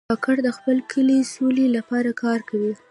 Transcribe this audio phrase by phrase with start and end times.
[0.09, 2.73] کاکړ د خپل کلي د سولې لپاره کار کوي.